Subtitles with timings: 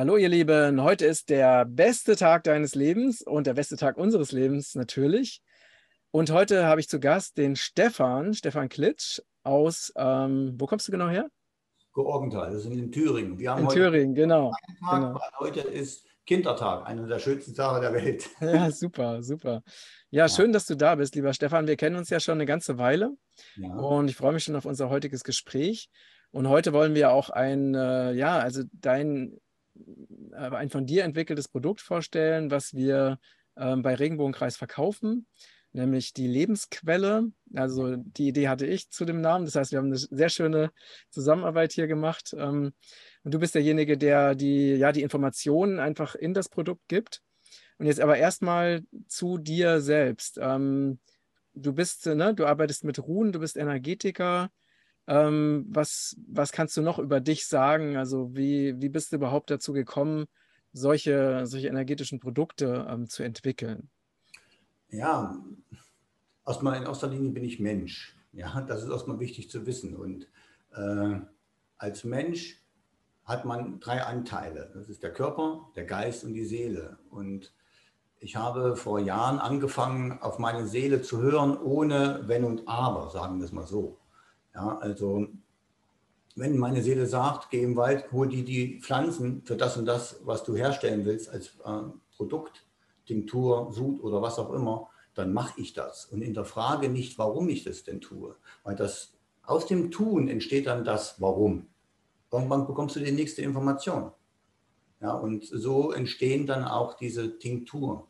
[0.00, 4.32] Hallo ihr Lieben, heute ist der beste Tag deines Lebens und der beste Tag unseres
[4.32, 5.42] Lebens natürlich.
[6.10, 10.92] Und heute habe ich zu Gast den Stefan, Stefan Klitsch aus, ähm, wo kommst du
[10.92, 11.28] genau her?
[11.92, 13.38] Georgenthal, das ist in Thüringen.
[13.38, 14.52] Wir haben in Thüringen, genau.
[14.80, 15.20] Tag, genau.
[15.38, 18.26] Heute ist Kindertag, einer der schönsten Tage der Welt.
[18.40, 19.62] Ja, super, super.
[20.08, 21.66] Ja, schön, dass du da bist, lieber Stefan.
[21.66, 23.10] Wir kennen uns ja schon eine ganze Weile
[23.56, 23.68] ja.
[23.74, 25.90] und ich freue mich schon auf unser heutiges Gespräch.
[26.30, 29.38] Und heute wollen wir auch ein, äh, ja, also dein
[30.32, 33.18] ein von dir entwickeltes Produkt vorstellen, was wir
[33.56, 35.26] ähm, bei Regenbogenkreis verkaufen,
[35.72, 37.30] nämlich die Lebensquelle.
[37.54, 39.44] Also die Idee hatte ich zu dem Namen.
[39.44, 40.72] Das heißt, wir haben eine sehr schöne
[41.10, 42.34] Zusammenarbeit hier gemacht.
[42.36, 42.72] Ähm,
[43.22, 47.22] und du bist derjenige, der die, ja, die Informationen einfach in das Produkt gibt.
[47.78, 50.38] Und jetzt aber erstmal zu dir selbst.
[50.40, 51.00] Ähm,
[51.54, 54.50] du bist, ne, du arbeitest mit Ruhen, du bist Energetiker,
[55.06, 57.96] ähm, was, was kannst du noch über dich sagen?
[57.96, 60.26] Also wie, wie bist du überhaupt dazu gekommen,
[60.72, 63.90] solche, solche energetischen Produkte ähm, zu entwickeln?
[64.88, 65.36] Ja,
[66.46, 68.16] erstmal in erster Linie bin ich Mensch.
[68.32, 69.96] Ja, das ist erstmal wichtig zu wissen.
[69.96, 70.28] Und
[70.74, 71.20] äh,
[71.78, 72.60] als Mensch
[73.24, 74.70] hat man drei Anteile.
[74.74, 76.98] Das ist der Körper, der Geist und die Seele.
[77.10, 77.52] Und
[78.18, 83.38] ich habe vor Jahren angefangen, auf meine Seele zu hören, ohne Wenn und Aber, sagen
[83.38, 83.98] wir es mal so.
[84.54, 85.28] Ja, also
[86.36, 90.20] wenn meine Seele sagt, geh im Wald, hol dir die Pflanzen für das und das,
[90.24, 91.82] was du herstellen willst als äh,
[92.16, 92.66] Produkt,
[93.06, 97.64] Tinktur, Sud oder was auch immer, dann mache ich das und hinterfrage nicht, warum ich
[97.64, 98.36] das denn tue.
[98.62, 101.66] Weil das aus dem Tun entsteht dann das Warum.
[102.30, 104.12] Irgendwann bekommst du die nächste Information.
[105.00, 108.04] Ja, und so entstehen dann auch diese Tinkturen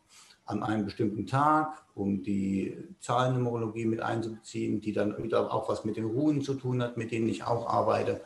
[0.50, 5.96] an einem bestimmten Tag, um die Zahlennumerologie mit einzubeziehen, die dann wieder auch was mit
[5.96, 8.20] den Ruhen zu tun hat, mit denen ich auch arbeite.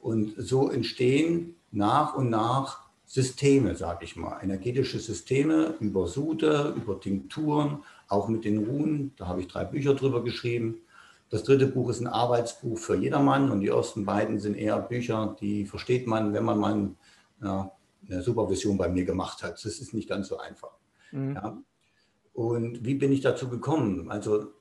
[0.00, 7.00] Und so entstehen nach und nach Systeme, sage ich mal, energetische Systeme über Sute, über
[7.00, 9.12] Tinkturen, auch mit den Ruhen.
[9.16, 10.82] Da habe ich drei Bücher drüber geschrieben.
[11.28, 15.36] Das dritte Buch ist ein Arbeitsbuch für jedermann und die ersten beiden sind eher Bücher,
[15.40, 16.90] die versteht man, wenn man mal
[17.40, 19.64] eine Supervision bei mir gemacht hat.
[19.64, 20.79] Das ist nicht ganz so einfach.
[21.12, 21.34] Mhm.
[21.34, 21.62] Ja.
[22.32, 24.10] Und wie bin ich dazu gekommen?
[24.10, 24.52] Also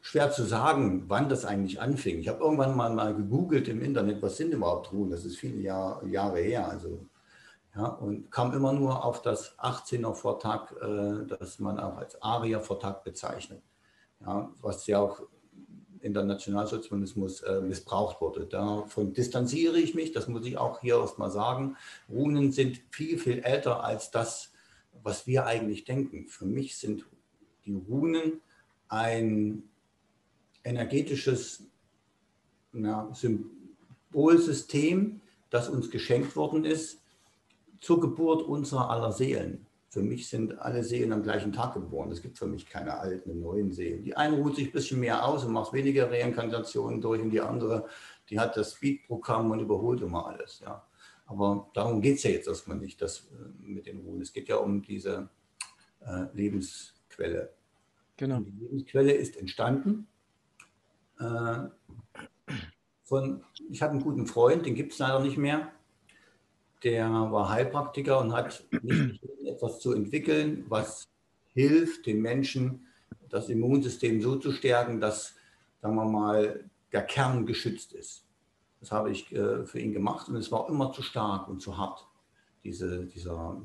[0.00, 2.18] schwer zu sagen, wann das eigentlich anfing.
[2.18, 5.10] Ich habe irgendwann mal, mal gegoogelt im Internet, was sind überhaupt Ruhen?
[5.10, 6.68] Das ist viele Jahr, Jahre her.
[6.68, 7.06] Also,
[7.76, 12.60] ja, und kam immer nur auf das 18er Vortag, äh, das man auch als Aria
[12.60, 13.62] Vortag bezeichnet.
[14.20, 15.20] Ja, was ja auch
[16.02, 18.46] in der Nationalsozialismus äh, missbraucht wurde.
[18.46, 21.76] Davon distanziere ich mich, das muss ich auch hier erstmal sagen.
[22.08, 24.52] Runen sind viel, viel älter als das,
[25.02, 26.28] was wir eigentlich denken.
[26.28, 27.06] Für mich sind
[27.64, 28.40] die Runen
[28.88, 29.62] ein
[30.64, 31.64] energetisches
[32.72, 35.20] na, Symbolsystem,
[35.50, 37.00] das uns geschenkt worden ist
[37.80, 39.67] zur Geburt unserer aller Seelen.
[39.90, 42.10] Für mich sind alle Seelen am gleichen Tag geboren.
[42.12, 44.04] Es gibt für mich keine alten, neuen Seelen.
[44.04, 47.40] Die eine ruht sich ein bisschen mehr aus und macht weniger Reinkarnationen durch und die
[47.40, 47.86] andere,
[48.28, 50.60] die hat das Speed-Programm und überholt immer alles.
[50.60, 50.86] Ja.
[51.24, 54.20] Aber darum geht es ja jetzt erstmal nicht, das äh, mit den Ruhen.
[54.20, 55.30] Es geht ja um diese
[56.00, 57.54] äh, Lebensquelle.
[58.18, 58.40] Genau.
[58.40, 60.06] Die Lebensquelle ist entstanden
[61.18, 61.68] äh,
[63.04, 65.72] von, ich hatte einen guten Freund, den gibt es leider nicht mehr
[66.82, 71.08] der war Heilpraktiker und hat nicht etwas zu entwickeln, was
[71.54, 72.86] hilft, den Menschen
[73.28, 75.34] das Immunsystem so zu stärken, dass,
[75.82, 78.24] sagen wir mal, der Kern geschützt ist.
[78.80, 81.76] Das habe ich äh, für ihn gemacht und es war immer zu stark und zu
[81.76, 82.06] hart,
[82.62, 83.60] diese, dieser,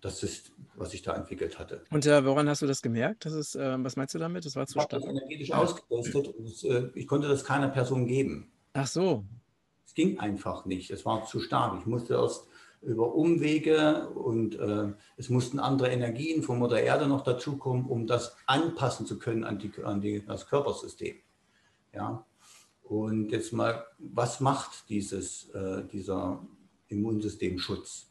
[0.00, 1.84] das ist, was ich da entwickelt hatte.
[1.90, 3.26] Und äh, woran hast du das gemerkt?
[3.26, 4.44] Das ist, äh, was meinst du damit?
[4.46, 4.92] Das war zu stark.
[4.92, 8.50] Ich das energetisch ausgetestet und äh, ich konnte das keiner Person geben.
[8.72, 9.24] Ach so,
[9.84, 10.90] es ging einfach nicht.
[10.90, 11.78] Es war zu stark.
[11.80, 12.48] Ich musste erst
[12.82, 18.36] über Umwege und äh, es mussten andere Energien von Mutter Erde noch dazukommen, um das
[18.46, 21.16] anpassen zu können an, die, an die, das Körpersystem.
[21.94, 22.26] Ja?
[22.82, 26.44] Und jetzt mal, was macht dieses, äh, dieser
[26.88, 28.10] Immunsystemschutz?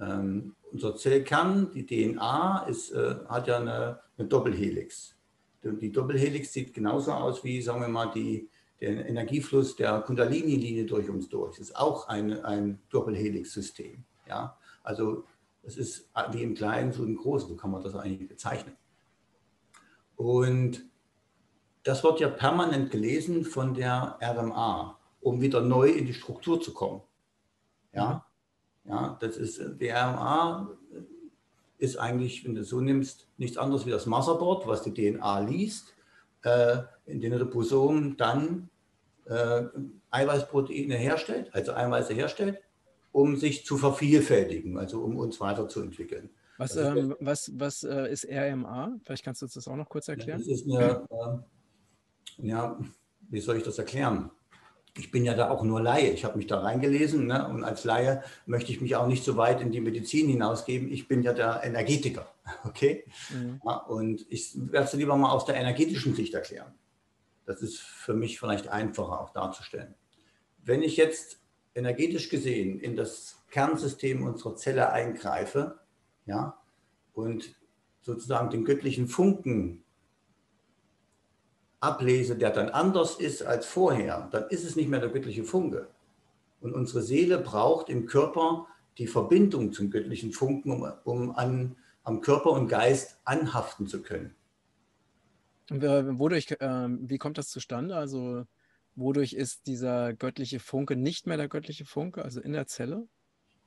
[0.00, 5.16] Ähm, unser Zellkern, die DNA, ist, äh, hat ja eine, eine Doppelhelix.
[5.62, 8.48] Die Doppelhelix sieht genauso aus wie, sagen wir mal, die,
[8.80, 11.58] der Energiefluss der Kundalini-Linie durch uns durch.
[11.58, 14.04] Das ist auch ein, ein Doppelhelix-System.
[14.26, 14.56] Ja?
[14.82, 15.24] Also
[15.62, 18.76] es ist wie im Kleinen, so im Großen, so kann man das eigentlich bezeichnen.
[20.16, 20.84] Und
[21.82, 26.72] das wird ja permanent gelesen von der RMA, um wieder neu in die Struktur zu
[26.72, 27.02] kommen.
[27.92, 28.26] Ja,
[28.84, 30.76] ja das ist, die RMA
[31.78, 35.40] ist eigentlich, wenn du es so nimmst, nichts anderes wie das Motherboard, was die DNA
[35.40, 35.94] liest
[37.04, 38.70] in den Ribosomen dann
[39.26, 39.64] äh,
[40.10, 42.60] Eiweißproteine herstellt, also Eiweiße herstellt
[43.12, 46.30] um sich zu vervielfältigen, also um uns weiterzuentwickeln.
[46.58, 48.98] Was, ähm, was, was äh, ist RMA?
[49.04, 50.38] Vielleicht kannst du uns das auch noch kurz erklären.
[50.38, 52.78] Das ist eine, äh, ja,
[53.30, 54.30] wie soll ich das erklären?
[54.96, 56.10] Ich bin ja da auch nur Laie.
[56.10, 57.48] Ich habe mich da reingelesen ne?
[57.48, 60.90] und als Laie möchte ich mich auch nicht so weit in die Medizin hinausgeben.
[60.90, 62.28] Ich bin ja der Energetiker,
[62.64, 63.04] okay?
[63.32, 63.60] Mhm.
[63.64, 66.74] Ja, und ich werde es lieber mal aus der energetischen Sicht erklären.
[67.46, 69.94] Das ist für mich vielleicht einfacher auch darzustellen.
[70.62, 71.40] Wenn ich jetzt
[71.74, 75.78] energetisch gesehen in das Kernsystem unserer Zelle eingreife,
[76.26, 76.60] ja,
[77.12, 77.54] und
[78.02, 79.84] sozusagen den göttlichen Funken
[81.80, 85.88] ablese, der dann anders ist als vorher, dann ist es nicht mehr der göttliche Funke.
[86.60, 88.66] Und unsere Seele braucht im Körper
[88.98, 94.34] die Verbindung zum göttlichen Funken, um, um an, am Körper und Geist anhaften zu können.
[95.70, 97.96] Wodurch, äh, wie kommt das zustande?
[97.96, 98.44] Also
[98.96, 103.06] wodurch ist dieser göttliche Funke nicht mehr der göttliche Funke, also in der Zelle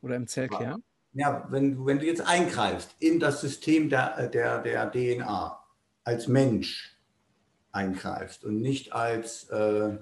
[0.01, 0.83] oder im Zellkern?
[1.13, 5.59] Ja, wenn, wenn du jetzt eingreifst in das System der, der, der DNA
[6.03, 6.92] als Mensch
[7.73, 9.97] eingreifst und nicht als, äh,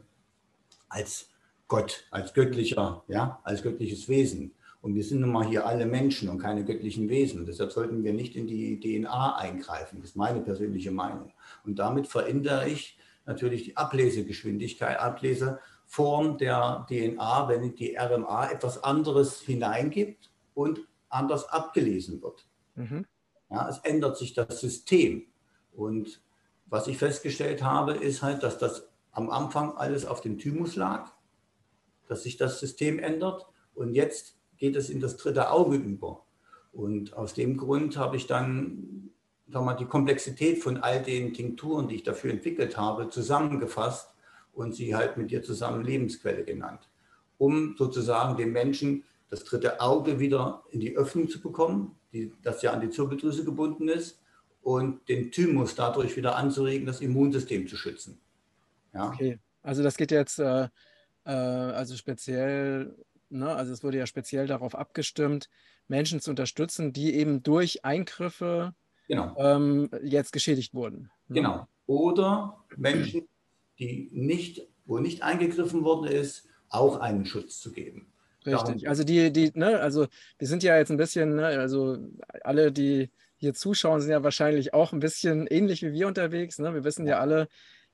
[0.90, 1.30] als
[1.68, 4.54] Gott, als göttlicher, ja, als göttliches Wesen.
[4.82, 7.46] Und wir sind nun mal hier alle Menschen und keine göttlichen Wesen.
[7.46, 10.00] Deshalb sollten wir nicht in die DNA eingreifen.
[10.02, 11.32] Das ist meine persönliche Meinung.
[11.64, 19.40] Und damit verändere ich natürlich die Ablesegeschwindigkeit, Ableseform der DNA, wenn die RMA etwas anderes
[19.40, 22.48] hineingibt und anders abgelesen wird.
[22.76, 23.06] Mhm.
[23.50, 25.28] Ja, es ändert sich das System.
[25.74, 26.22] Und
[26.72, 31.12] was ich festgestellt habe, ist halt, dass das am Anfang alles auf dem Thymus lag,
[32.08, 33.46] dass sich das System ändert
[33.76, 36.26] und jetzt geht es in das dritte Auge über.
[36.72, 39.12] Und aus dem Grund habe ich dann
[39.52, 44.14] sag mal, die Komplexität von all den Tinkturen, die ich dafür entwickelt habe, zusammengefasst
[44.54, 46.90] und sie halt mit dir zusammen Lebensquelle genannt,
[47.38, 52.62] um sozusagen den Menschen das dritte Auge wieder in die Öffnung zu bekommen, die, das
[52.62, 54.22] ja an die Zirbeldrüse gebunden ist,
[54.62, 58.20] und den Thymus dadurch wieder anzuregen, das Immunsystem zu schützen.
[58.94, 59.10] Ja?
[59.10, 60.68] Okay, also das geht jetzt äh,
[61.26, 62.96] äh, also speziell,
[63.30, 65.50] ne, also es wurde ja speziell darauf abgestimmt,
[65.88, 68.74] Menschen zu unterstützen, die eben durch Eingriffe
[69.08, 69.36] genau.
[69.38, 71.10] ähm, jetzt geschädigt wurden.
[71.28, 71.36] Ne?
[71.36, 71.68] Genau.
[71.86, 73.28] Oder Menschen,
[73.78, 78.08] die nicht, wo nicht eingegriffen worden ist, auch einen Schutz zu geben.
[78.46, 78.88] Richtig.
[78.88, 80.08] Also die, die, ne, also
[80.40, 81.98] wir sind ja jetzt ein bisschen, ne, also
[82.44, 83.12] alle, die
[83.42, 86.60] hier zuschauen, sind ja wahrscheinlich auch ein bisschen ähnlich wie wir unterwegs.
[86.60, 86.74] Ne?
[86.76, 87.48] Wir wissen ja alle,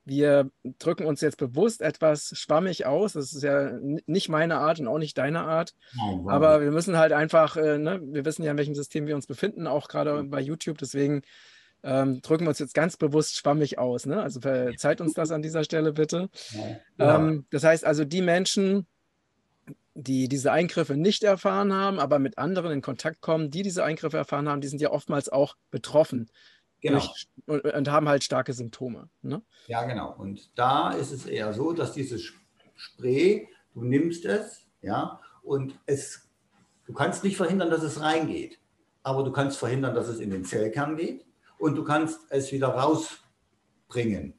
[0.03, 3.13] wir drücken uns jetzt bewusst etwas schwammig aus.
[3.13, 3.71] Das ist ja
[4.05, 5.73] nicht meine Art und auch nicht deine Art.
[5.95, 9.15] Nein, Aber wir müssen halt einfach, äh, ne, wir wissen ja, in welchem System wir
[9.15, 10.77] uns befinden, auch gerade bei YouTube.
[10.79, 11.21] Deswegen
[11.81, 14.05] ähm, drücken wir uns jetzt ganz bewusst schwammig aus.
[14.05, 14.21] Ne?
[14.21, 16.29] Also verzeiht uns das an dieser Stelle bitte.
[16.97, 17.15] Ja.
[17.15, 18.85] Ähm, das heißt also, die Menschen,
[19.97, 24.17] die diese Eingriffe nicht erfahren haben, aber mit anderen in Kontakt kommen, die diese Eingriffe
[24.17, 26.29] erfahren haben, die sind ja oftmals auch betroffen.
[26.81, 26.99] Genau.
[26.99, 29.09] Durch, und, und, haben halt starke Symptome.
[29.23, 29.41] Ne?
[29.65, 30.13] Ja, genau.
[30.15, 32.31] Und da ist es eher so, dass dieses
[32.75, 36.29] Spray, du nimmst es, ja, und es,
[36.85, 38.59] du kannst nicht verhindern, dass es reingeht,
[39.01, 41.25] aber du kannst verhindern, dass es in den Zellkern geht
[41.57, 44.35] und du kannst es wieder rausbringen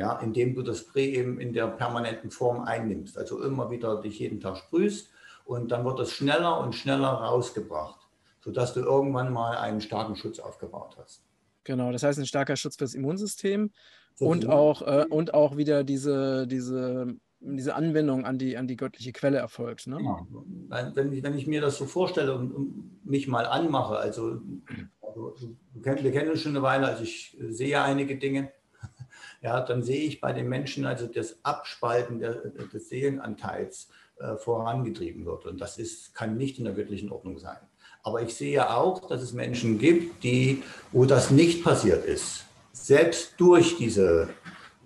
[0.00, 3.18] ja, indem du das Spray eben in der permanenten Form einnimmst.
[3.18, 5.10] Also immer wieder dich jeden Tag sprühst
[5.44, 8.00] und dann wird es schneller und schneller rausgebracht,
[8.40, 11.22] sodass du irgendwann mal einen starken Schutz aufgebaut hast.
[11.64, 13.72] Genau, das heißt ein starker Schutz fürs Immunsystem
[14.18, 18.76] das und auch, äh, und auch wieder diese, diese, diese Anbindung an die, an die
[18.76, 19.86] göttliche Quelle erfolgt.
[19.86, 19.98] Ne?
[19.98, 20.26] Genau.
[20.94, 24.40] Wenn, wenn ich mir das so vorstelle und, und mich mal anmache, also,
[25.02, 25.34] also
[25.74, 28.50] wir kennen uns schon eine Weile, also ich sehe einige Dinge
[29.42, 35.24] ja, dann sehe ich bei den Menschen also das Abspalten der, des Seelenanteils äh, vorangetrieben
[35.24, 35.46] wird.
[35.46, 37.58] Und das ist, kann nicht in der göttlichen Ordnung sein.
[38.02, 42.44] Aber ich sehe auch, dass es Menschen gibt, die, wo das nicht passiert ist.
[42.72, 44.28] Selbst durch diese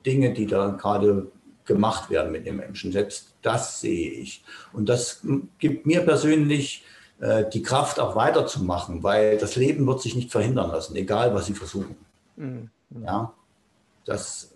[0.04, 1.30] Dinge, die da gerade
[1.64, 2.92] gemacht werden mit den Menschen.
[2.92, 4.44] Selbst das sehe ich.
[4.72, 5.24] Und das
[5.58, 6.84] gibt mir persönlich
[7.20, 11.46] äh, die Kraft, auch weiterzumachen, weil das Leben wird sich nicht verhindern lassen, egal was
[11.46, 11.96] sie versuchen.
[12.36, 12.70] Mhm.
[13.04, 13.32] Ja,
[14.04, 14.54] das,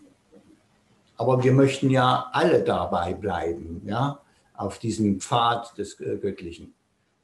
[1.17, 4.21] aber wir möchten ja alle dabei bleiben, ja,
[4.55, 6.75] auf diesem Pfad des äh, Göttlichen.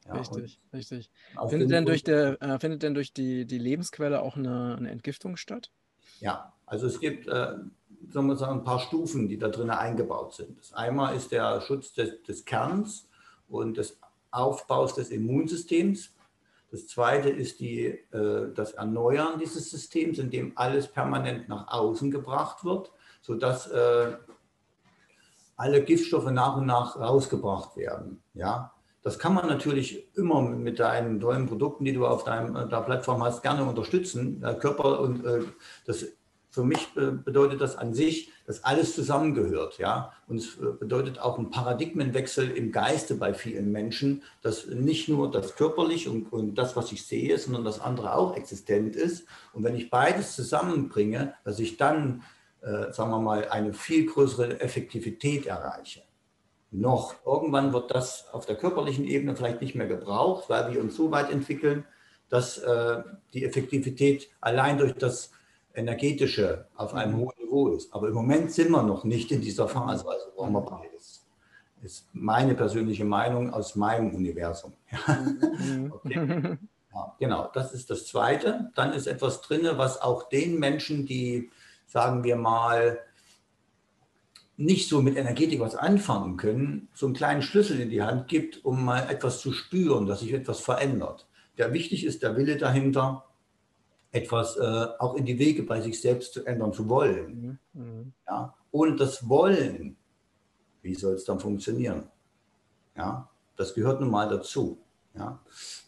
[0.07, 1.11] Ja, richtig, richtig.
[1.49, 5.37] Findet denn, durch der, äh, findet denn durch die, die Lebensquelle auch eine, eine Entgiftung
[5.37, 5.71] statt?
[6.21, 7.55] Ja, also es gibt, äh,
[8.11, 10.59] sagen wir sagen, ein paar Stufen, die da drin eingebaut sind.
[10.59, 13.09] Das einmal ist der Schutz des, des Kerns
[13.49, 13.99] und des
[14.31, 16.14] Aufbaus des Immunsystems.
[16.75, 22.11] Das zweite ist die, äh, das Erneuern dieses Systems, in dem alles permanent nach außen
[22.11, 22.91] gebracht wird,
[23.23, 24.17] sodass äh,
[25.55, 28.25] alle Giftstoffe nach und nach rausgebracht werden.
[28.33, 28.73] Ja?
[29.03, 33.43] Das kann man natürlich immer mit deinen tollen Produkten, die du auf deiner Plattform hast,
[33.43, 34.41] gerne unterstützen.
[34.41, 35.45] Der Körper und äh,
[35.87, 36.05] das
[36.51, 39.79] für mich bedeutet das an sich, dass alles zusammengehört.
[39.79, 40.13] Ja?
[40.27, 45.31] Und es äh, bedeutet auch einen Paradigmenwechsel im Geiste bei vielen Menschen, dass nicht nur
[45.31, 49.27] das körperlich und, und das, was ich sehe, sondern das andere auch existent ist.
[49.53, 52.23] Und wenn ich beides zusammenbringe, dass ich dann,
[52.61, 56.03] äh, sagen wir mal, eine viel größere Effektivität erreiche.
[56.71, 60.97] Noch irgendwann wird das auf der körperlichen Ebene vielleicht nicht mehr gebraucht, weil wir uns
[60.97, 61.85] so weit entwickeln,
[62.29, 65.31] dass äh, die Effektivität allein durch das
[65.75, 67.19] energetische auf einem mhm.
[67.19, 67.93] hohen Niveau ist.
[67.93, 71.25] Aber im Moment sind wir noch nicht in dieser Phase, also brauchen wir beides.
[71.83, 74.73] Ist meine persönliche Meinung aus meinem Universum.
[75.57, 75.93] Mhm.
[75.93, 76.59] okay.
[76.95, 78.71] ja, genau, das ist das Zweite.
[78.75, 81.51] Dann ist etwas drin, was auch den Menschen, die,
[81.87, 82.99] sagen wir mal,
[84.57, 88.65] nicht so mit Energetik was anfangen können, so einen kleinen Schlüssel in die Hand gibt,
[88.65, 91.27] um mal etwas zu spüren, dass sich etwas verändert.
[91.59, 93.25] Der wichtig ist der Wille dahinter,
[94.15, 97.59] etwas äh, auch in die Wege bei sich selbst zu ändern zu wollen.
[97.73, 97.83] Mhm.
[97.83, 98.13] mhm.
[98.27, 98.55] Ja?
[98.71, 99.97] Ohne das Wollen,
[100.83, 102.05] wie soll es dann funktionieren?
[102.97, 103.29] Ja?
[103.57, 104.79] Das gehört nun mal dazu.
[105.17, 105.41] Ja?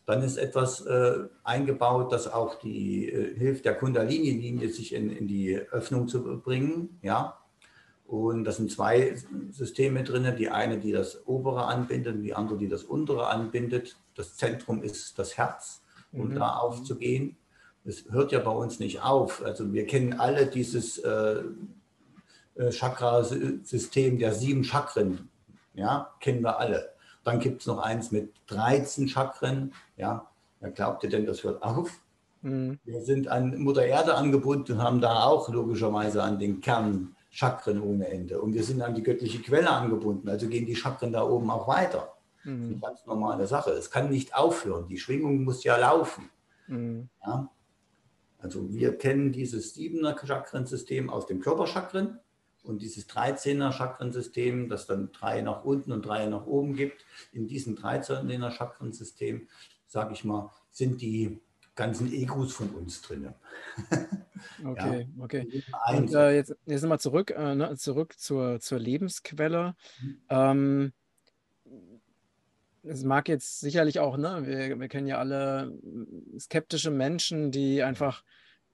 [0.07, 5.29] Dann ist etwas äh, eingebaut, das auch die äh, hilft, der Kundalini-Linie sich in, in
[5.29, 6.99] die Öffnung zu bringen.
[7.03, 7.39] Ja?
[8.07, 9.17] Und das sind zwei
[9.51, 10.35] Systeme drin.
[10.37, 13.97] Die eine, die das obere anbindet, und die andere, die das untere anbindet.
[14.17, 16.35] Das Zentrum ist das Herz, um mhm.
[16.35, 17.37] da aufzugehen
[17.87, 19.45] es hört ja bei uns nicht auf.
[19.45, 21.43] Also wir kennen alle dieses äh,
[22.57, 25.29] äh Chakra-System der sieben Chakren.
[25.75, 26.91] Ja, kennen wir alle.
[27.23, 29.73] Dann gibt es noch eins mit 13 Chakren.
[29.97, 31.91] Ja, wer glaubt ihr denn, das hört auf?
[32.43, 32.79] Mhm.
[32.85, 37.83] Wir sind an Mutter Erde angebunden und haben da auch logischerweise an den Kern Chakren
[37.83, 38.41] ohne Ende.
[38.41, 40.29] Und wir sind an die göttliche Quelle angebunden.
[40.29, 42.15] Also gehen die Chakren da oben auch weiter.
[42.45, 42.61] Mhm.
[42.61, 43.71] Das ist eine ganz normale Sache.
[43.73, 44.89] Es kann nicht aufhören.
[44.89, 46.31] Die Schwingung muss ja laufen.
[46.67, 47.09] Mhm.
[47.25, 47.51] Ja?
[48.39, 52.19] Also wir kennen dieses 7er Chakrensystem aus dem Körperchakren
[52.63, 57.05] und dieses 13er Chakrensystem, das dann drei nach unten und drei nach oben gibt.
[57.33, 59.49] In diesem 13er Chakrensystem,
[59.87, 61.41] sage ich mal, sind die
[61.77, 63.33] ganzen Egos von uns drin.
[64.65, 65.25] okay, ja.
[65.25, 65.63] okay.
[65.95, 69.77] Und äh, jetzt, jetzt nochmal zurück, äh, ne, zurück zur, zur Lebensquelle.
[70.01, 70.21] Mhm.
[70.31, 70.93] Ähm,
[72.89, 75.73] es mag jetzt sicherlich auch, ne, wir, wir kennen ja alle
[76.39, 78.23] skeptische Menschen, die einfach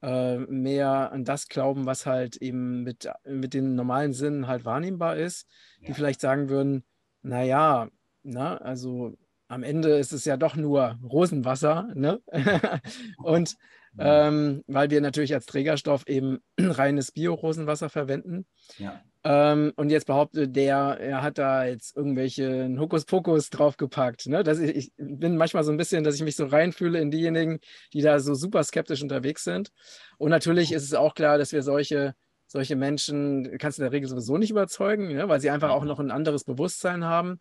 [0.01, 5.17] äh, mehr an das glauben, was halt eben mit, mit den normalen Sinnen halt wahrnehmbar
[5.17, 5.47] ist,
[5.79, 5.87] ja.
[5.87, 6.83] die vielleicht sagen würden,
[7.21, 7.89] naja,
[8.23, 9.17] na, also
[9.47, 12.21] am Ende ist es ja doch nur Rosenwasser, ne?
[13.17, 13.55] Und
[13.99, 18.45] ähm, weil wir natürlich als Trägerstoff eben reines Bio-Rosenwasser verwenden.
[18.77, 19.01] Ja.
[19.25, 24.27] Ähm, und jetzt behauptet der, er hat da jetzt irgendwelche Hokuspokus draufgepackt.
[24.27, 24.43] Ne?
[24.43, 27.59] Das, ich, ich bin manchmal so ein bisschen, dass ich mich so reinfühle in diejenigen,
[27.93, 29.71] die da so super skeptisch unterwegs sind.
[30.17, 32.15] Und natürlich ist es auch klar, dass wir solche,
[32.47, 35.29] solche Menschen, kannst du in der Regel sowieso nicht überzeugen, ne?
[35.29, 37.39] weil sie einfach auch noch ein anderes Bewusstsein haben.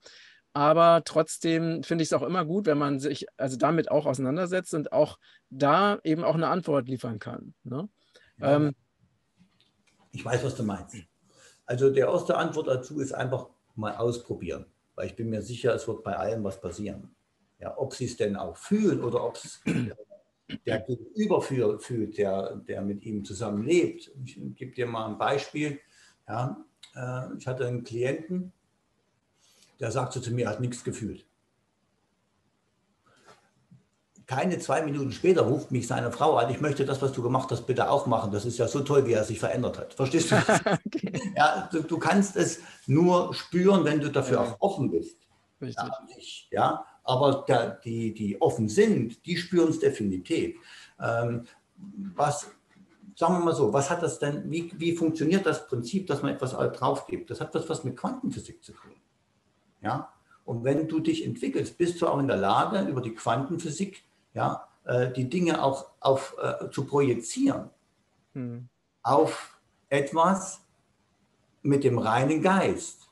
[0.54, 4.74] Aber trotzdem finde ich es auch immer gut, wenn man sich also damit auch auseinandersetzt
[4.74, 5.18] und auch
[5.48, 7.54] da eben auch eine Antwort liefern kann.
[7.64, 7.88] Ne?
[8.38, 8.56] Ja.
[8.56, 8.74] Ähm,
[10.12, 10.96] ich weiß, was du meinst.
[11.64, 15.88] Also der erste Antwort dazu ist einfach mal ausprobieren, weil ich bin mir sicher, es
[15.88, 17.14] wird bei allem was passieren.
[17.58, 19.62] Ja, ob sie es denn auch fühlen oder ob es
[20.66, 24.10] der Gegenüber fühlt, der, der mit ihm zusammen lebt.
[24.24, 25.80] Ich gebe dir mal ein Beispiel.
[26.28, 26.62] Ja,
[26.94, 28.52] äh, ich hatte einen Klienten,
[29.82, 31.26] der sagte zu mir, er hat nichts gefühlt
[34.32, 37.50] keine zwei Minuten später ruft mich seine Frau an, ich möchte das, was du gemacht
[37.50, 38.32] hast, bitte auch machen.
[38.32, 39.92] Das ist ja so toll, wie er sich verändert hat.
[39.92, 40.36] Verstehst du?
[40.36, 41.20] okay.
[41.36, 44.42] ja, du, du, kannst es nur spüren, wenn du dafür ja.
[44.44, 45.18] auch offen bist.
[45.60, 45.84] Richtig.
[45.84, 46.86] Ja, nicht, ja?
[47.04, 50.56] Aber der, die, die offen sind, die spüren es definitiv.
[50.98, 51.44] Ähm,
[52.14, 52.50] was,
[53.16, 56.32] sagen wir mal so, was hat das denn, wie, wie funktioniert das Prinzip, dass man
[56.32, 57.30] etwas drauf gibt?
[57.30, 58.92] Das hat was, was mit Quantenphysik zu tun.
[59.82, 60.12] Ja?
[60.44, 64.02] Und wenn du dich entwickelst, bist du auch in der Lage, über die Quantenphysik
[64.34, 67.70] ja, äh, die Dinge auch auf, äh, zu projizieren
[68.32, 68.68] hm.
[69.02, 69.58] auf
[69.88, 70.60] etwas
[71.62, 73.08] mit dem reinen Geist.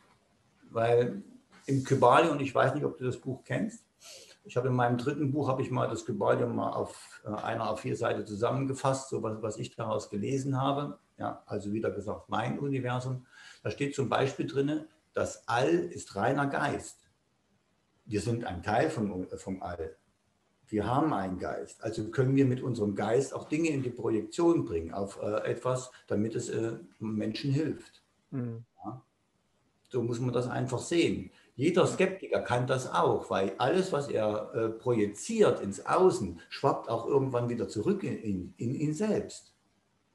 [0.71, 1.23] Weil
[1.67, 3.85] im Kybalion, ich weiß nicht, ob du das Buch kennst,
[4.45, 7.71] ich habe in meinem dritten Buch, habe ich mal das Kybalion mal auf äh, einer
[7.71, 10.99] auf vier Seite zusammengefasst, so was, was ich daraus gelesen habe.
[11.19, 13.27] Ja, also wieder gesagt, mein Universum.
[13.63, 16.99] Da steht zum Beispiel drin, das All ist reiner Geist.
[18.05, 19.97] Wir sind ein Teil vom, vom All.
[20.67, 21.83] Wir haben einen Geist.
[21.83, 25.91] Also können wir mit unserem Geist auch Dinge in die Projektion bringen auf äh, etwas,
[26.07, 28.03] damit es äh, Menschen hilft.
[28.31, 28.65] Mhm.
[28.85, 29.03] Ja?
[29.89, 31.33] So muss man das einfach sehen.
[31.57, 37.07] Jeder Skeptiker kann das auch, weil alles, was er äh, projiziert ins Außen, schwappt auch
[37.07, 39.53] irgendwann wieder zurück in, in, in ihn selbst.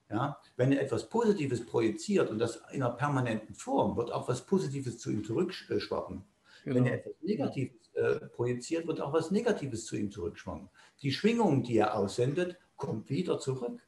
[0.10, 0.40] Ja?
[0.56, 4.98] Wenn er etwas Positives projiziert und das in einer permanenten Form, wird auch was Positives
[5.00, 6.24] zu ihm zurückschwappen.
[6.64, 6.76] Genau.
[6.76, 10.70] Wenn er etwas Negatives äh, projiziert, wird auch was Negatives zu ihm zurückschwappen.
[11.02, 13.82] Die Schwingung, die er aussendet, kommt wieder zurück.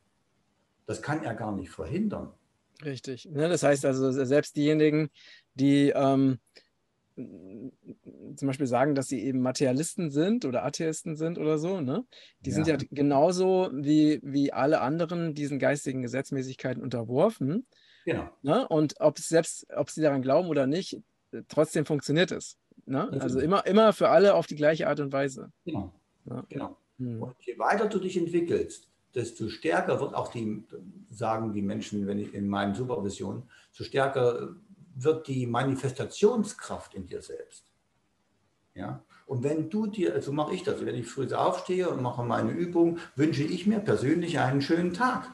[0.85, 2.33] Das kann er gar nicht verhindern.
[2.83, 3.25] Richtig.
[3.25, 5.09] Ja, das heißt also, selbst diejenigen,
[5.55, 6.39] die ähm,
[7.17, 12.05] zum Beispiel sagen, dass sie eben Materialisten sind oder Atheisten sind oder so, ne?
[12.41, 12.55] Die ja.
[12.55, 17.65] sind ja genauso wie, wie alle anderen diesen geistigen Gesetzmäßigkeiten unterworfen.
[18.05, 18.29] Genau.
[18.43, 18.67] Ne?
[18.67, 21.01] Und ob selbst, ob sie daran glauben oder nicht,
[21.47, 22.57] trotzdem funktioniert es.
[22.85, 23.09] Ne?
[23.19, 25.51] Also immer, immer für alle auf die gleiche Art und Weise.
[25.65, 25.93] Genau.
[26.25, 26.45] Ja.
[26.47, 26.77] genau.
[26.99, 27.21] Hm.
[27.21, 30.63] Und je weiter du dich entwickelst, desto stärker wird auch die,
[31.09, 34.55] sagen die Menschen, wenn ich in meinen Supervisionen, so stärker
[34.99, 37.65] wird die Manifestationskraft in dir selbst.
[38.73, 39.03] Ja?
[39.25, 42.51] Und wenn du dir, also mache ich das, wenn ich früh aufstehe und mache meine
[42.51, 45.29] Übung, wünsche ich mir persönlich einen schönen Tag.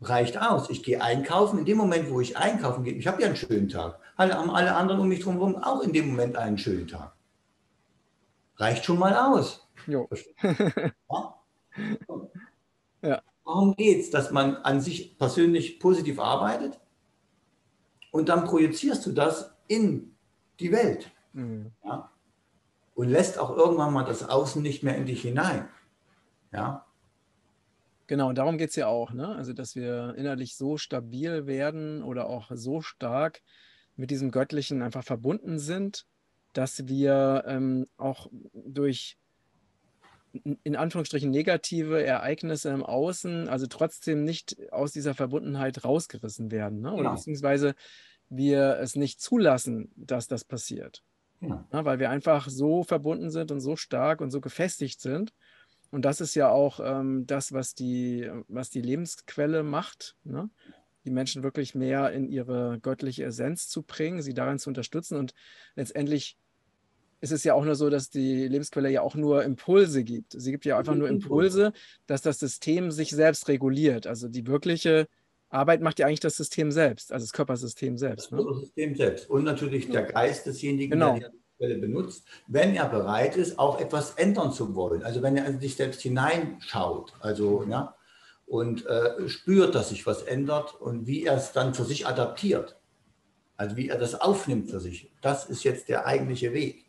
[0.00, 0.68] Reicht aus.
[0.68, 1.58] Ich gehe einkaufen.
[1.58, 4.74] In dem Moment, wo ich einkaufen gehe, ich habe ja einen schönen Tag, haben alle
[4.74, 7.14] anderen um mich herum auch in dem Moment einen schönen Tag.
[8.56, 9.66] Reicht schon mal aus.
[9.86, 10.08] Jo.
[10.42, 11.34] ja?
[13.02, 13.22] ja.
[13.44, 16.78] Warum geht es, dass man an sich persönlich positiv arbeitet?
[18.14, 20.14] Und dann projizierst du das in
[20.60, 21.10] die Welt.
[21.32, 21.72] Mhm.
[21.84, 22.12] Ja?
[22.94, 25.68] Und lässt auch irgendwann mal das Außen nicht mehr in dich hinein.
[26.52, 26.86] Ja.
[28.06, 29.34] Genau, und darum geht es ja auch, ne?
[29.34, 33.42] Also, dass wir innerlich so stabil werden oder auch so stark
[33.96, 36.06] mit diesem Göttlichen einfach verbunden sind,
[36.52, 39.18] dass wir ähm, auch durch
[40.62, 46.80] in Anführungsstrichen negative Ereignisse im Außen, also trotzdem nicht aus dieser Verbundenheit rausgerissen werden.
[46.80, 46.92] Ne?
[46.92, 47.14] Oder genau.
[47.14, 47.74] beziehungsweise
[48.28, 51.02] wir es nicht zulassen, dass das passiert.
[51.40, 51.66] Ja.
[51.72, 55.32] Ja, weil wir einfach so verbunden sind und so stark und so gefestigt sind.
[55.90, 60.16] Und das ist ja auch ähm, das, was die, was die Lebensquelle macht.
[60.24, 60.50] Ne?
[61.04, 65.16] Die Menschen wirklich mehr in ihre göttliche Essenz zu bringen, sie darin zu unterstützen.
[65.18, 65.34] Und
[65.76, 66.38] letztendlich
[67.24, 70.32] ist es ja auch nur so, dass die Lebensquelle ja auch nur Impulse gibt.
[70.36, 71.72] Sie gibt ja einfach nur Impulse,
[72.06, 74.06] dass das System sich selbst reguliert.
[74.06, 75.08] Also die wirkliche
[75.48, 78.30] Arbeit macht ja eigentlich das System selbst, also das Körpersystem selbst.
[78.30, 78.44] Ne?
[78.44, 81.18] Das System selbst und natürlich der Geist desjenigen, genau.
[81.18, 85.02] der die Quelle benutzt, wenn er bereit ist, auch etwas ändern zu wollen.
[85.02, 87.94] Also wenn er in sich selbst hineinschaut, also ja,
[88.44, 92.76] und äh, spürt, dass sich was ändert und wie er es dann für sich adaptiert.
[93.56, 95.10] Also wie er das aufnimmt für sich.
[95.22, 96.83] Das ist jetzt der eigentliche Weg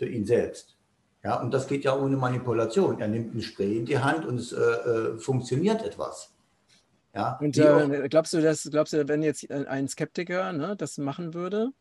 [0.00, 0.78] für ihn selbst.
[1.22, 2.98] Ja, und das geht ja ohne Manipulation.
[3.00, 6.32] Er nimmt ein Spray in die Hand und es äh, äh, funktioniert etwas.
[7.14, 11.34] Ja, und äh, glaubst du, dass, glaubst du, wenn jetzt ein Skeptiker ne, das machen
[11.34, 11.72] würde,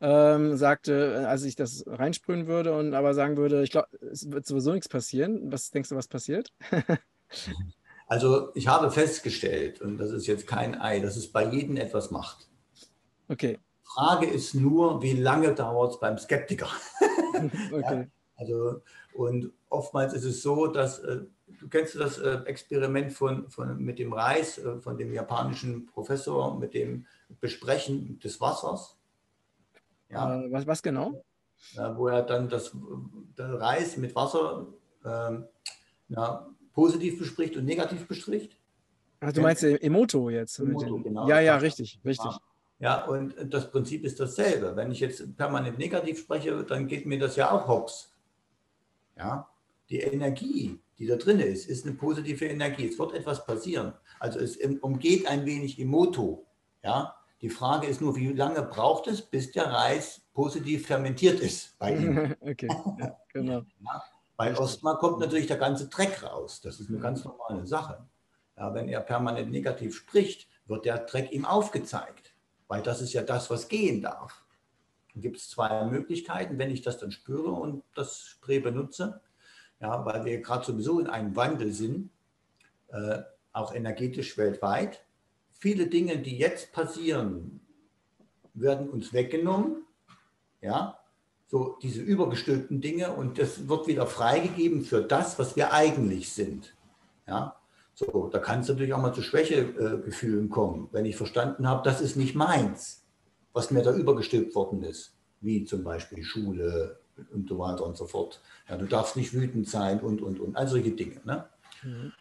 [0.00, 4.30] ähm, sagte, äh, als ich das reinsprühen würde und aber sagen würde, ich glaube, es
[4.30, 5.52] wird sowieso nichts passieren.
[5.52, 6.50] Was denkst du, was passiert?
[8.06, 12.10] also ich habe festgestellt, und das ist jetzt kein Ei, dass es bei jedem etwas
[12.10, 12.48] macht.
[13.28, 13.58] Okay.
[13.86, 16.68] Frage ist nur, wie lange dauert es beim Skeptiker?
[17.72, 18.00] okay.
[18.00, 18.82] Ja, also,
[19.14, 21.22] und oftmals ist es so, dass, äh,
[21.60, 26.58] du kennst das äh, Experiment von, von, mit dem Reis, äh, von dem japanischen Professor,
[26.58, 27.06] mit dem
[27.40, 28.98] Besprechen des Wassers.
[30.10, 30.44] Ja.
[30.50, 31.22] was, was genau?
[31.96, 32.76] wo er dann das,
[33.34, 34.68] das Reis mit Wasser
[35.04, 35.46] ähm,
[36.08, 38.56] ja, positiv bespricht und negativ bespricht.
[39.20, 40.60] Ach, du meinst Emoto jetzt?
[40.60, 41.28] Emoto, genau.
[41.28, 42.30] Ja, ja, richtig, richtig.
[42.30, 42.40] Ja,
[43.08, 44.76] und das Prinzip ist dasselbe.
[44.76, 48.12] Wenn ich jetzt permanent negativ spreche, dann geht mir das ja auch hops.
[49.16, 49.48] Ja,
[49.88, 52.88] die Energie, die da drin ist, ist eine positive Energie.
[52.88, 53.94] Es wird etwas passieren.
[54.20, 56.44] Also es umgeht ein wenig Emoto.
[56.82, 61.78] Ja, die Frage ist nur, wie lange braucht es, bis der Reis positiv fermentiert ist
[61.78, 62.36] bei ihm?
[62.40, 63.62] okay, ja, genau.
[63.80, 64.02] Ja,
[64.36, 66.60] bei Ostmar kommt natürlich der ganze Dreck raus.
[66.60, 68.06] Das ist eine ganz normale Sache.
[68.58, 72.35] Ja, wenn er permanent negativ spricht, wird der Dreck ihm aufgezeigt
[72.68, 74.44] weil das ist ja das, was gehen darf.
[75.12, 79.20] Dann gibt es zwei Möglichkeiten, wenn ich das dann spüre und das Spray benutze,
[79.80, 82.10] ja, weil wir gerade sowieso in einem Wandel sind,
[82.88, 85.04] äh, auch energetisch weltweit.
[85.52, 87.60] Viele Dinge, die jetzt passieren,
[88.54, 89.86] werden uns weggenommen,
[90.60, 90.98] ja,
[91.48, 96.74] so diese übergestülpten Dinge und das wird wieder freigegeben für das, was wir eigentlich sind,
[97.26, 97.55] ja.
[97.98, 102.02] So, da kann es natürlich auch mal zu Schwächegefühlen kommen, wenn ich verstanden habe, das
[102.02, 103.06] ist nicht meins,
[103.54, 106.98] was mir da übergestülpt worden ist, wie zum Beispiel Schule
[107.32, 108.42] und so weiter und so fort.
[108.68, 111.22] Ja, du darfst nicht wütend sein und, und, und, all solche Dinge.
[111.24, 111.46] Ne?
[111.82, 112.12] Mhm.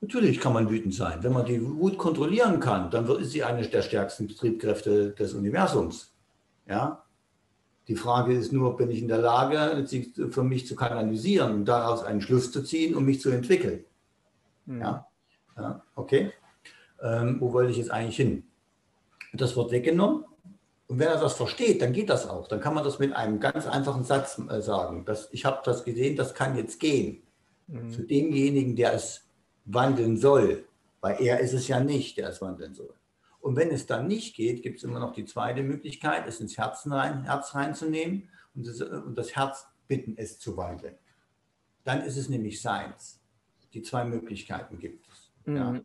[0.00, 1.24] Natürlich kann man wütend sein.
[1.24, 6.14] Wenn man die Wut kontrollieren kann, dann ist sie eine der stärksten Triebkräfte des Universums.
[6.68, 7.04] Ja?
[7.88, 11.64] Die Frage ist nur, bin ich in der Lage, sie für mich zu kanalisieren und
[11.64, 13.84] daraus einen Schluss zu ziehen, um mich zu entwickeln.
[14.66, 14.80] Mhm.
[14.82, 15.05] Ja?
[15.56, 16.32] Ja, okay.
[17.02, 18.44] Ähm, wo wollte ich jetzt eigentlich hin?
[19.32, 20.24] Das wird weggenommen.
[20.88, 22.46] Und wenn er das versteht, dann geht das auch.
[22.48, 25.04] Dann kann man das mit einem ganz einfachen Satz äh, sagen.
[25.04, 27.22] Dass ich habe das gesehen, das kann jetzt gehen.
[27.66, 27.90] Mhm.
[27.90, 29.28] Für denjenigen, der es
[29.64, 30.64] wandeln soll.
[31.00, 32.94] Weil er ist es ja nicht, der es wandeln soll.
[33.40, 36.58] Und wenn es dann nicht geht, gibt es immer noch die zweite Möglichkeit, es ins
[36.58, 40.96] Herzen rein, Herz reinzunehmen und das, und das Herz bitten, es zu wandeln.
[41.84, 43.20] Dann ist es nämlich seins.
[43.72, 45.15] Die zwei Möglichkeiten gibt es.
[45.46, 45.56] Mhm.
[45.56, 45.80] Ja.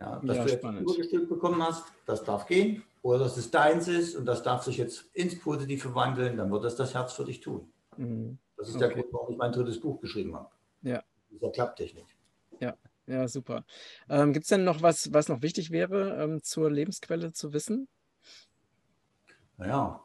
[0.00, 2.82] Ja, dass ja, du jetzt ein Urgestück bekommen hast, das darf gehen.
[3.02, 6.64] Oder dass es deins ist und das darf sich jetzt ins Positive wandeln, dann wird
[6.64, 7.72] das das Herz für dich tun.
[7.96, 8.38] Mhm.
[8.56, 8.86] Das ist okay.
[8.86, 10.50] der Grund, warum ich mein drittes Buch geschrieben habe.
[10.82, 11.02] Ja.
[11.30, 12.06] Dieser Klapptechnik.
[12.60, 13.64] Ja, ja, super.
[14.08, 17.88] Ähm, Gibt es denn noch was, was noch wichtig wäre, ähm, zur Lebensquelle zu wissen?
[19.56, 20.02] Naja,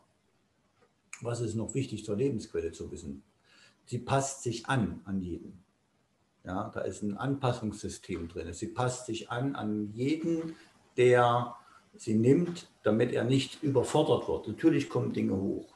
[1.22, 3.24] was ist noch wichtig zur Lebensquelle zu wissen?
[3.86, 5.64] Sie passt sich an an jeden.
[6.48, 8.54] Ja, da ist ein Anpassungssystem drin.
[8.54, 10.56] Sie passt sich an an jeden,
[10.96, 11.56] der
[11.94, 14.48] sie nimmt, damit er nicht überfordert wird.
[14.48, 15.74] Natürlich kommen Dinge hoch,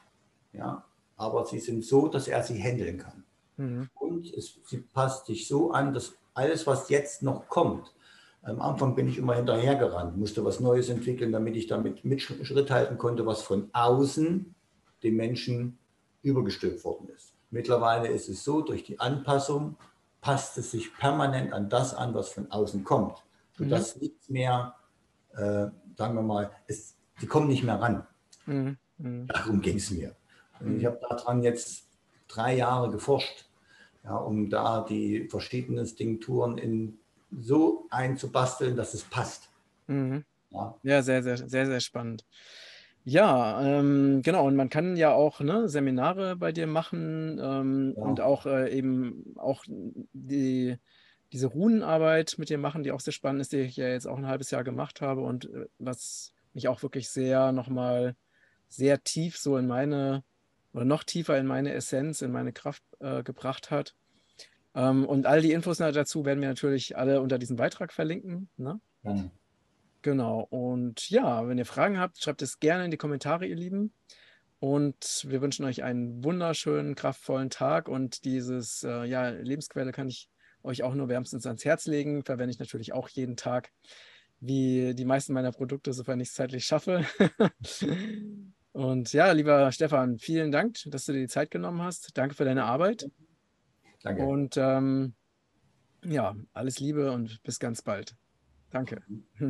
[0.54, 0.82] ja,
[1.16, 3.24] aber sie sind so, dass er sie handeln kann.
[3.58, 3.90] Mhm.
[3.94, 7.92] Und es, sie passt sich so an, dass alles, was jetzt noch kommt,
[8.40, 12.70] am Anfang bin ich immer hinterhergerannt, musste was Neues entwickeln, damit ich damit mit Schritt
[12.70, 14.54] halten konnte, was von außen
[15.02, 15.78] dem Menschen
[16.22, 17.34] übergestülpt worden ist.
[17.50, 19.76] Mittlerweile ist es so, durch die Anpassung
[20.22, 23.22] passt es sich permanent an das an, was von außen kommt,
[23.58, 24.02] sodass mhm.
[24.02, 24.74] nichts mehr,
[25.34, 28.06] äh, sagen wir mal, es, die kommen nicht mehr ran.
[28.46, 28.78] Mhm.
[28.96, 29.26] mhm.
[29.26, 30.16] Darum ging es mir.
[30.60, 31.84] Und ich habe daran jetzt
[32.28, 33.46] drei Jahre geforscht
[34.04, 36.98] ja, um da die verschiedenen Stinkturen in
[37.30, 39.48] so einzubasteln, dass es passt.
[39.86, 40.24] Mhm.
[40.50, 40.74] Ja.
[40.82, 42.24] ja, sehr, sehr, sehr, sehr spannend.
[43.04, 44.46] Ja, ähm, genau.
[44.46, 48.02] Und man kann ja auch ne, Seminare bei dir machen ähm, ja.
[48.02, 50.76] und auch äh, eben auch die,
[51.32, 54.18] diese Runenarbeit mit dir machen, die auch sehr spannend ist, die ich ja jetzt auch
[54.18, 58.14] ein halbes Jahr gemacht habe und äh, was mich auch wirklich sehr nochmal
[58.68, 60.22] sehr tief so in meine
[60.72, 63.94] oder noch tiefer in meine Essenz, in meine Kraft äh, gebracht hat.
[64.74, 68.48] Ähm, und all die Infos dazu werden wir natürlich alle unter diesem Beitrag verlinken.
[68.56, 68.80] Ne?
[69.02, 69.30] Ja.
[70.02, 70.46] Genau.
[70.50, 73.92] Und ja, wenn ihr Fragen habt, schreibt es gerne in die Kommentare, ihr Lieben.
[74.58, 77.88] Und wir wünschen euch einen wunderschönen, kraftvollen Tag.
[77.88, 80.28] Und dieses äh, ja, Lebensquelle kann ich
[80.62, 82.24] euch auch nur wärmstens ans Herz legen.
[82.24, 83.72] Verwende ich natürlich auch jeden Tag,
[84.40, 87.04] wie die meisten meiner Produkte, sofern ich es zeitlich schaffe.
[88.72, 92.16] Und ja, lieber Stefan, vielen Dank, dass du dir die Zeit genommen hast.
[92.16, 93.10] Danke für deine Arbeit.
[94.02, 94.24] Danke.
[94.24, 95.14] Und ähm,
[96.04, 98.16] ja, alles Liebe und bis ganz bald.
[98.72, 99.02] Danke.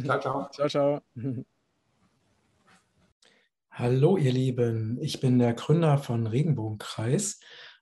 [0.04, 0.48] Ciao, ciao.
[0.52, 1.00] ciao, ciao.
[3.70, 4.98] Hallo, ihr Lieben.
[5.00, 7.38] Ich bin der Gründer von Regenbogenkreis.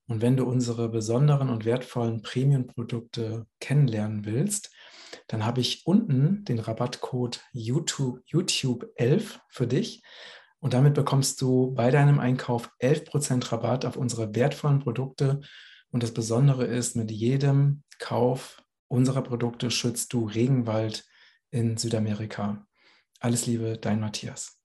[0.06, 4.70] Und wenn du unsere besonderen und wertvollen Premium-Produkte kennenlernen willst,
[5.28, 10.02] dann habe ich unten den Rabattcode YouTube, YouTube 11 für dich.
[10.58, 15.40] Und damit bekommst du bei deinem Einkauf 11% Rabatt auf unsere wertvollen Produkte.
[15.90, 21.04] Und das Besondere ist, mit jedem Kauf unserer Produkte schützt du Regenwald
[21.50, 22.66] in Südamerika.
[23.20, 24.60] Alles Liebe, dein Matthias.